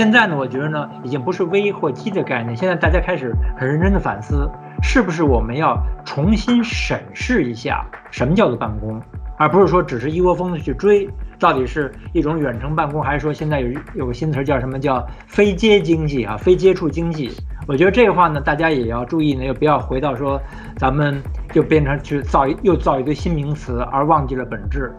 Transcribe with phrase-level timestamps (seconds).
[0.00, 2.56] 现在呢，我觉得呢，已经不是危或机的概念。
[2.56, 4.50] 现在大家开始很认真的反思，
[4.82, 8.98] 是不是我们要重新审视一下什么叫做办公，
[9.36, 11.06] 而不是说只是一窝蜂的去追，
[11.38, 17.30] 到底是一种远程办公，还是说现在有有个新词叫什么叫非接经济啊，非接触经济？
[17.68, 20.40] 我觉得这个话呢，大家也要注意呢，又不要回到说
[20.78, 21.22] 咱们
[21.52, 24.90] 就变成去造又造一堆新名词，而忘记了本质。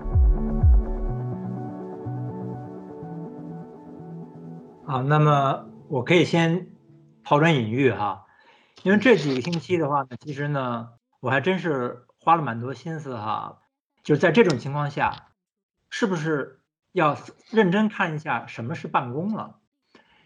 [4.91, 6.67] 啊，那么我可以先
[7.23, 8.25] 抛砖引玉哈，
[8.83, 10.89] 因为这几个星期的话呢，其实呢，
[11.21, 13.59] 我还真是花了蛮多心思哈，
[14.03, 15.27] 就是在这种情况下，
[15.89, 16.59] 是不是
[16.91, 17.15] 要
[17.51, 19.59] 认真看一下什么是办公了？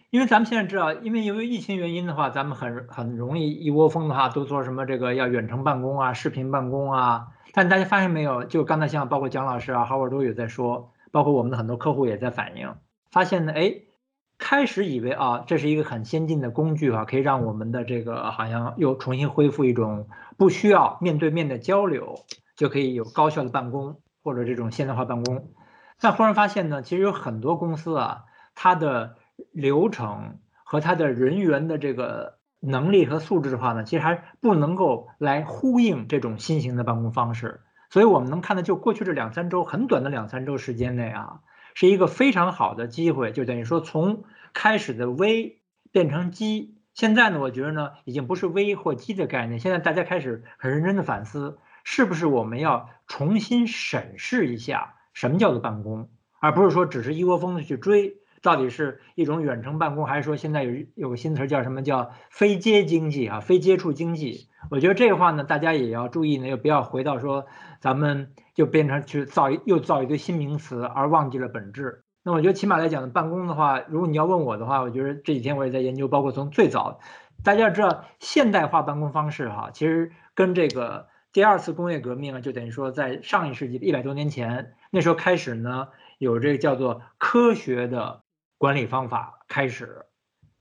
[0.09, 8.44] 因为咱们现在知道，因为由于疫情原因的话，咱们很很容易一窝蜂的话都做什么这个要远程办公啊、视频办公啊，但大家发现没有？
[8.44, 12.73] 就刚才像包括蒋老师啊、哈尔都有在说，包括我们的很多客户也在反映，
[13.11, 13.76] 发现呢，哎。
[14.38, 25.52] 开始以为啊，这是一个很先进的工具啊，可以让我们的这个好像又重新恢复一种不需要面对面的交流，就可以有高效的办公或者这种现代化办公。
[26.00, 29.16] 但忽然发现呢，其实有很多公司啊，它的
[29.52, 37.61] 流程和它的人员的这个能力和素质的话呢，其实还不能够来呼应这种新型的办公方式。
[37.89, 41.39] 所以我们能看到，就过去这两三周，很短的两三周时间内啊。
[41.76, 44.23] 是一个非常好的机会，就等于说从
[44.54, 49.59] 开始的微变成机，现在呢，我觉得呢，已经不是微或机的概念。
[49.59, 56.09] 现在大家开始很认真的反思，是不是我们要重新审视一下什么叫做办公，
[56.40, 58.16] 而不是说只是一窝蜂的去追。
[58.46, 64.50] 到底是一种远程办公，还是说现在有有个新词叫什么叫非接经济啊，非接触经济？
[64.70, 67.48] 我觉得这个话呢，大家也要注意呢，又不要回到说
[67.80, 72.04] 咱们就变成去造又造一堆新名词，而忘记了本质。
[72.23, 77.00] 那我觉得起码来讲呢，办公的话，如果你要问我的话，我觉得这几天我也在研究，包括从最早，
[77.44, 85.88] 大家要知道现代化办公方式哈，其实跟这个第二次工业革命啊，就等于说在上一世纪一百多年前那时候开始呢，
[86.20, 88.22] 有这个叫做科学的。
[88.65, 90.08] 管理方法开始，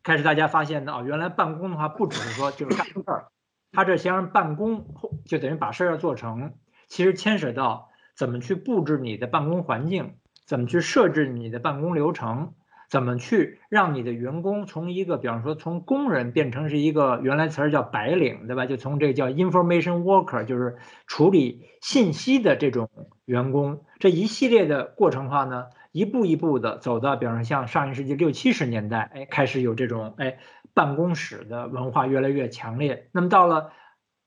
[0.03, 3.28] 开始大家发现呢，啊，原来办公的话不只是说就是干事儿，
[3.72, 4.94] 他这先让办公
[5.25, 6.53] 就等于把事儿要做成，
[6.87, 12.53] 其实牵扯到怎么去布置你的办公环境，怎么去设置你的办公流程，
[12.91, 18.66] 怎么去让你的员工从一个比方说从工人变成是一个原来词儿叫白领，对吧？
[18.66, 20.76] 就从这个叫 information worker，就是
[21.06, 22.91] 处理信息的这种
[23.25, 25.69] 员工，这一系列的过程的话呢？
[25.94, 30.38] 一步一步的走到，比方说像上一世纪六七十年代，哎，开始有这种哎
[30.75, 33.09] 办公室的文化越来越强烈。
[33.12, 33.71] 那么到了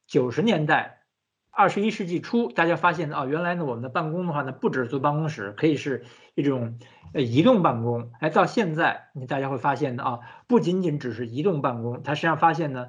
[0.07, 0.99] 九十年代，
[1.51, 6.05] 二十一世纪初，大家发现啊，原来呢我们的办公的话呢，不只是坐办公室，可以是
[6.35, 6.79] 一种
[7.13, 8.11] 呃移动办公。
[8.21, 12.87] 哎，到现在你大家会发现的啊，不仅仅只是移动办公，它实际上发现呢。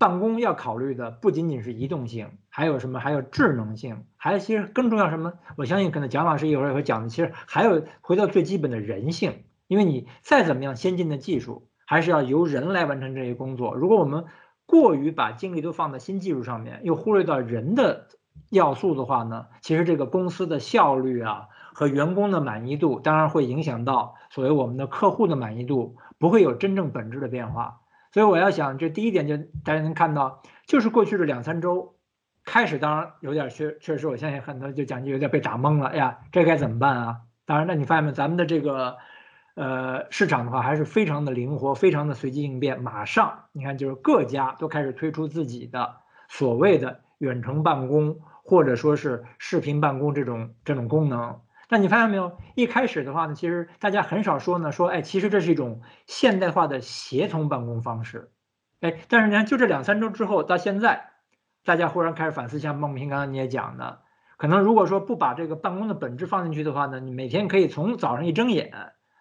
[0.00, 3.00] 办公要考虑的不仅仅是移动性，还有什么？
[3.00, 5.34] 还有智能性，还有其实更重要什么？
[5.56, 7.10] 我相信可能蒋老师一会儿也会讲的。
[7.10, 13.74] 其实还有回到最基本的人性，因为你再怎么样先进的技术，还是要由人来完成这些工作。
[13.74, 14.24] 如果我们
[14.64, 18.06] 过于把精力都放在新技术上面，又忽略到人的
[18.48, 19.48] 要素的话呢？
[19.60, 27.82] 其实这个公司的效率啊和员工的满意度，当然会影响到所谓我们的客户的满意度，不会有真正本质的变化。
[28.12, 31.94] 所以我要想，这第一点就大家能看到，就是过去的两三周
[32.44, 35.86] 开始，当然有点确确实，我相信很多就讲就有点被打懵了。
[35.86, 37.20] 哎呀，这该怎么办啊？
[37.46, 38.98] 当然，那你发现没，咱们的这个
[39.54, 42.82] 呃市场的话，还是非常的灵活，非常的随机应变。
[42.82, 45.96] 马上你看，就是各家都开始推出自己的
[46.28, 51.40] 所谓的远程办公，或者说是视频办公这种这种功能。
[51.70, 52.36] 那你发现没有？
[52.56, 58.32] 一开始的话呢，其实大家很少说呢，说哎，其实这是一种现代化的协同办公方式，
[58.80, 61.10] 哎，但是你看，就这两三周之后到现在，
[61.64, 64.00] 大家忽然开始反思，像孟平刚刚你也讲的，
[64.36, 68.72] 可能如果说不把这个办公的本质放进去的话呢，你每天可以从早上一睁眼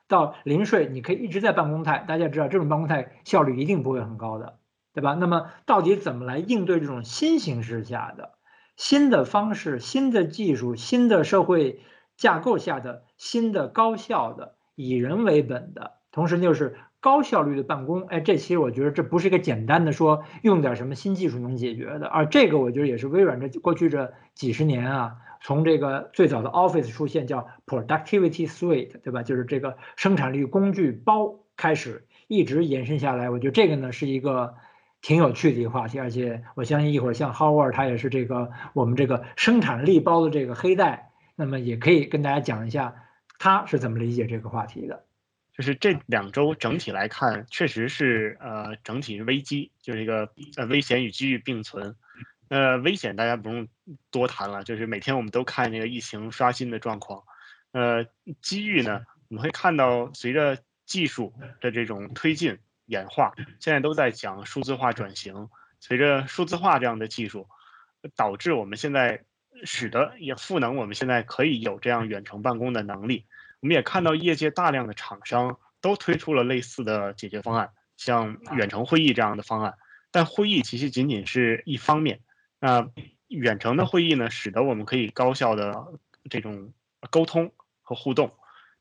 [0.07, 2.03] 到临睡，你可以一直在办公态。
[2.07, 4.57] 大家知道这种办公态效率一定不会很高的，
[4.95, 5.13] 对吧？
[5.13, 8.31] 那么到底怎么来应对这种新形势下的
[8.75, 11.79] 新的方式、新的技术、新的社会？
[12.19, 29.23] 架构下的新的高效的以人为本的，同时就是高效率的办公，哎，这其实我觉得这不是一个简单的说用点什么新技术能解决的，而这个我觉得也是微软这过去这几十年啊，从这个最早的 Office 出现叫 Productivity Suite，对吧？
[29.23, 34.55] 就是这个生产力工具包开始一直延伸下来，我觉得这个呢是一个
[35.01, 41.08] 挺有趣的一个话题，而且我相信一会儿像 Howard 他也是这个我们这个生产力包的这个黑带。
[41.39, 42.93] 那么也可以跟大家讲一下，
[43.37, 45.05] 他是怎么理解这个话题的。
[45.53, 51.95] 就是这两周整体来看，确实是呃整体危机，就是一个呃危险与机遇并存。
[52.49, 53.69] 呃，危险大家不用
[54.11, 57.23] 多谈了，就是每天我们都看这个疫情刷新的状况。
[57.71, 58.05] 呃，
[58.41, 58.99] 机遇呢，
[59.29, 62.57] 我们会看到随着技术的这种推进
[62.87, 65.47] 演化，现在都在讲数字化转型。
[65.79, 67.47] 随着数字化这样的技术，
[68.17, 69.23] 导致我们现在
[69.63, 73.25] 使得也赋能我们现在可以有这样远程办公的能力。
[73.59, 79.73] 我们也看到业界大量的厂商都推出了类似的解决方案，像远程会议这样的方案。
[80.11, 82.21] 但会议其实仅仅是一方面，
[82.59, 82.89] 那
[83.27, 85.85] 远程的会议呢，使得我们可以高效的
[86.29, 86.73] 这种
[87.09, 87.51] 沟通
[87.81, 88.31] 和互动。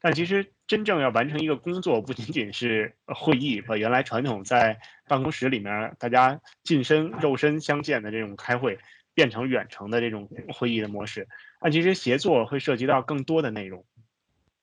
[0.00, 4.78] 但其实真正要完成一个工作，不仅仅是会议，和原来传统在
[5.08, 8.78] 办公室里面大家近身肉身相见的这种开会，
[9.18, 11.26] 变成远程的这种会议的模式。
[11.60, 13.84] 那其实协作会涉及到更多的内容。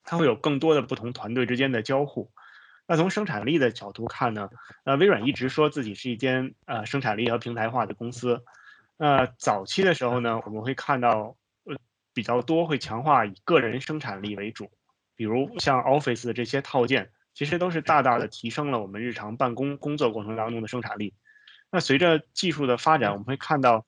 [0.05, 2.31] 它会有更多的不同团队之间的交互。
[2.87, 4.49] 那从生产力的角度看呢？
[4.85, 8.45] 呃，微软一直说自己是一间呃生产力和平台化的公司。
[8.95, 11.35] 那早期的时候呢，我们会看到
[11.65, 11.75] 呃
[12.13, 14.71] 比较多会强化以个人生产力为主，
[15.17, 21.13] 比如像 Office 的这些套件，其实都是大大的提升了我们日常办公工作过程当中的生产力。
[21.71, 23.85] 那随着技术的发展，我们会看到，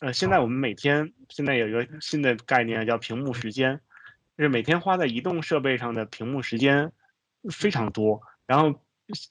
[0.00, 3.80] 呃，现在我们每天现在有一个新的概念叫屏幕时间。
[4.38, 6.92] 就是每天花在移动设备上的屏幕时间
[7.50, 8.80] 非常多，然后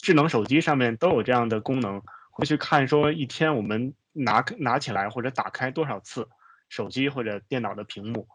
[0.01, 6.29] 智能手机上面都有这样的功能，会去看说一天我们拿拿起来或者打开多少次
[6.67, 8.27] 手机或者电脑的屏幕，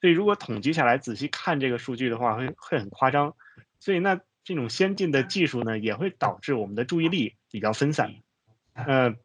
[0.00, 3.34] 所以如果统计下来仔细看这个数据的话，会会很夸张。
[3.80, 8.14] 所以那这种先进的技术呢，也会导致我们的注意力比较分散，
[8.74, 9.16] 呃。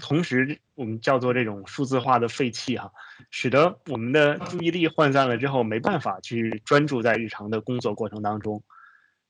[0.00, 2.92] 同时，我们叫做这种数字化的废弃哈，
[3.30, 8.62] 使得我们的注意力涣散了之后，没办法去专注在日常的工作过程当中。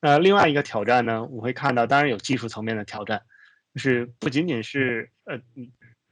[0.00, 3.22] 那另外一个挑战呢，我会看到，当然有技术层面的挑战，
[3.74, 5.40] 就是不仅仅是呃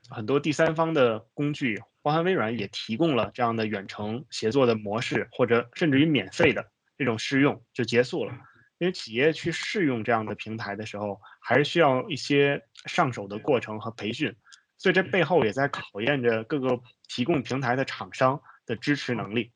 [0.09, 8.33] 很多第三方的工具，包含微软也提供了这样的远程协作的模式，或者甚至于免费的这种试用就结束了。
[8.79, 14.35] 因为企业去试用这样的平台的时候，还是需要一些上手的过程和培训，
[14.77, 19.53] 所以这背后也在考验着各个提供平台的厂商的支持能力。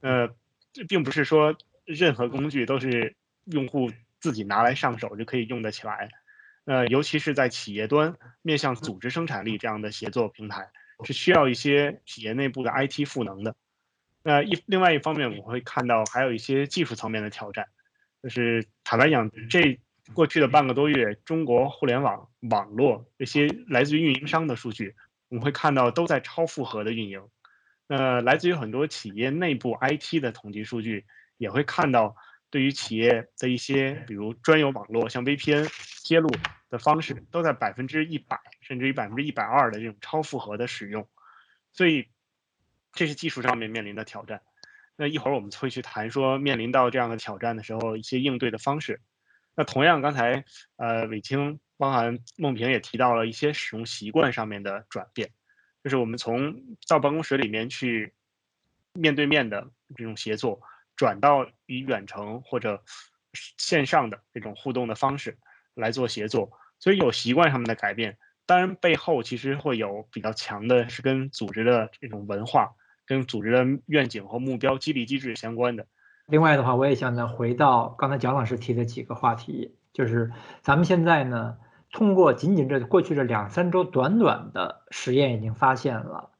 [0.00, 0.34] 呃，
[0.72, 3.90] 这并不是说任何工具都是用户
[4.20, 6.08] 自己拿来上手就可以用得起来。
[6.64, 10.70] 呃，尤其是在企业端面向组织生产力这样的协作平台，
[11.04, 13.54] 是需要一些企业内部的 IT 赋能的。
[14.22, 17.66] 那一另外一方面，我们会看到还有一些技术层面的挑战。
[18.22, 19.80] 就是坦白讲，这
[20.14, 24.94] 过去的半个多月，中国互联网网络这些来自于运营商的数据，
[25.28, 27.22] 我们会看到都在超负荷的运营。
[27.88, 31.04] 呃，来自于很多企业内部 IT 的统计数据，
[31.36, 32.16] 也会看到
[32.50, 35.68] 对于企业的一些，比如专有网络，像 VPN
[36.02, 36.28] 接入
[36.70, 41.06] 的方式，都在百分之一百甚至于百分之一百二的这种超负荷的使用。
[41.72, 42.08] 所以，
[42.92, 44.42] 这是技术上面面临的挑战。
[44.96, 49.00] 那一会儿我们会去谈说，面临到这样的挑战的时候，一些应对的方式。
[49.54, 50.44] 那同样，刚才
[50.76, 55.30] 呃伟清，包含孟平也提到了一些使用习惯上面的转变，
[55.84, 58.14] 就是我们从到办公室里面去
[58.92, 60.60] 面对面的这种协作，
[60.96, 62.82] 转到以远程或者
[63.58, 65.38] 线上的这种互动的方式
[65.74, 68.18] 来做协作，所以有习惯上面的改变。
[68.46, 72.74] 当然，背后其实会有比较强的是跟组织的这种文化。
[73.04, 75.86] 跟组织的愿景和目标激励机制相关的。
[76.26, 81.56] 另外的话，我也想再回到刚才蒋老师提的几个话题，就是咱们现在呢，
[81.90, 86.30] 通过仅仅这过去这两三周短短的实验，已经发现了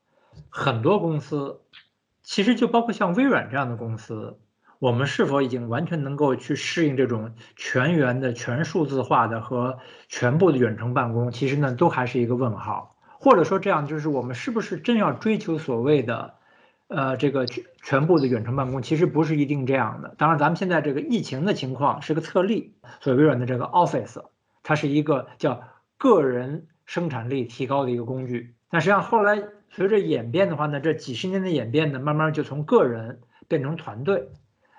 [0.49, 1.61] 很多公司，
[2.23, 4.39] 其实就包括像微软这样的公司，
[4.79, 12.97] 我们是否已经完全能够去适应这种全员的、全数字化的和全部的远程办公，其实呢，都还是一个问号。
[13.19, 16.35] 或者说这样，就是我们是不是真要追求所谓的？
[16.94, 20.14] 呃，这个全全部的远程办公其实不是一定这样的。
[20.18, 22.75] 当然，咱们现在这个疫情的情况是个特例。
[23.00, 24.22] 所以微软的这个 Office，
[24.62, 25.62] 它是一个叫
[25.99, 28.54] 个人生产力提高的一个工具。
[28.70, 34.28] 但实际上后来随着演变的话呢，这几十年的演变呢，慢慢就从个人变成团队。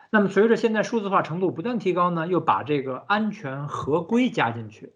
[0.10, 4.94] 那么随着现在数字化程度不断提高呢，又把这个安全合规加进去。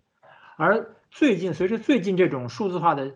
[0.55, 3.13] 而最近随着最近这种数字化的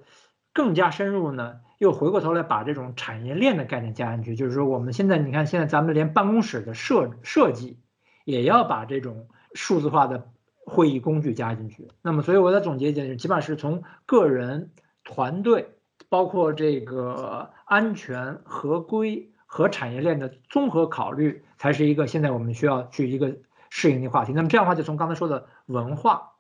[0.54, 1.62] 更加深入呢。
[1.78, 7.80] 又回过头来把这种产业链的概念加进去，就是说我们现在你看，现在咱们连办公室的设设计
[8.24, 10.30] 也要把这种数字化的
[10.64, 11.88] 会议工具加进去。
[12.04, 14.70] 那么，所以我的总结就是，起码是从个人、
[15.04, 15.72] 团队，
[16.08, 23.38] 包括这个安全、合规和产业链的综合考虑，才是一个现在我们需要去一个
[23.72, 24.34] 适应的话题。
[24.34, 26.34] 那么这样的话，就从刚才说的文化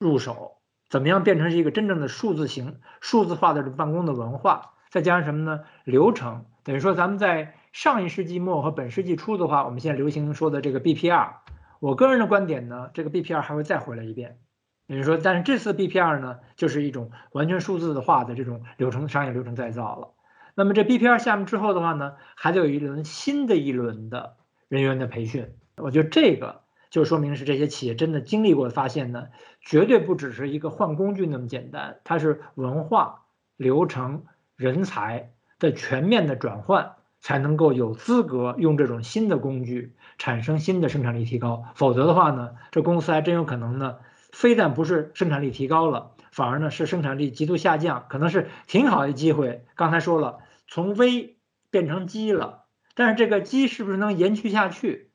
[0.00, 0.55] 入手，
[0.88, 4.72] 怎么样变成是一个真正的数字型、数字化的办公的文化？
[4.90, 5.64] 再加上什么呢？
[5.84, 11.34] 流程等于说，咱们在上一世纪末和本世纪初的话，我们现在流行说的这个 BPR，
[11.80, 14.38] 我个人的观点呢，这个 BPR 还会再回来一遍。
[14.86, 20.12] 等于说，但是这次 BPR 呢，就是一种完全数字化的这种流程商业流程再造了。
[20.54, 24.36] 那么这 BPR 下面之后的话呢，还得有一轮新的一轮的
[24.68, 25.50] 人员的培训。
[25.76, 26.62] 我觉得这个
[26.96, 29.26] 就说明是这些企业真的经历过，发现呢，
[29.60, 33.26] 绝对不只是一个换工具那么简单，它是文化
[33.58, 34.24] 流程。
[34.56, 41.64] 人才的全面的转换，才能够有资格用这种新的工具产生新的生产力提高。
[41.74, 43.96] 否则的话呢，这公司还真有可能呢，
[44.32, 49.66] 非但不是生产力提高了，反而呢是生产力极度下降，可能是挺好的机会。
[49.74, 51.36] 刚才说了，从微
[51.70, 55.05] 变成机了，但是这个机是不是能延续下去？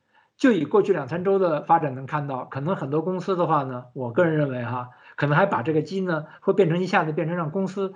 [0.41, 7.93] 就以过去两三周的发展能看到，可能很多公司的话呢，我个人认为哈，可能还把这个机呢会变成一下子变成让公司。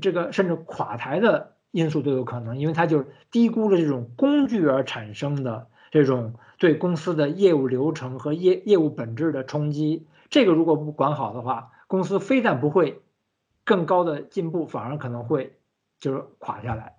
[0.00, 10.06] 这个甚至垮台的因素都有可能，因为它就低估了这种工具而产生的这种对公司的业务流程和业业务本质的冲击。
[10.30, 13.02] 这个如果不管好的话，公司非但不会
[13.64, 15.58] 更高的进步，反而可能会
[16.00, 16.95] 就是垮下来。